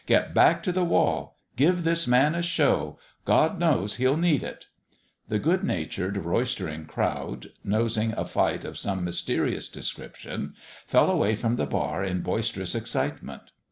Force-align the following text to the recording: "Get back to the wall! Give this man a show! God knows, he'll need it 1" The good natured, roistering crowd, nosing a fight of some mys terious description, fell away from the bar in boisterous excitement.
"Get 0.07 0.33
back 0.33 0.63
to 0.63 0.71
the 0.71 0.83
wall! 0.83 1.37
Give 1.55 1.83
this 1.83 2.07
man 2.07 2.33
a 2.33 2.41
show! 2.41 2.97
God 3.23 3.59
knows, 3.59 3.97
he'll 3.97 4.17
need 4.17 4.41
it 4.41 4.65
1" 4.65 4.65
The 5.29 5.37
good 5.37 5.63
natured, 5.63 6.17
roistering 6.17 6.87
crowd, 6.87 7.51
nosing 7.63 8.11
a 8.17 8.25
fight 8.25 8.65
of 8.65 8.79
some 8.79 9.03
mys 9.05 9.21
terious 9.21 9.71
description, 9.71 10.55
fell 10.87 11.11
away 11.11 11.35
from 11.35 11.55
the 11.55 11.67
bar 11.67 12.03
in 12.03 12.21
boisterous 12.21 12.73
excitement. 12.73 13.43